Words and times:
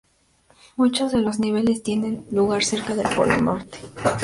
Muchos 0.77 1.11
de 1.11 1.19
los 1.21 1.37
niveles 1.39 1.83
tienen 1.83 2.25
lugar 2.31 2.63
cerca 2.63 2.95
del 2.95 3.07
Polo 3.15 3.37
Norte. 3.37 3.77